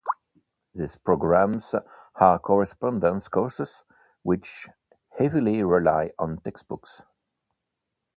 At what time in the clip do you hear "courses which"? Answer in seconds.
3.27-4.67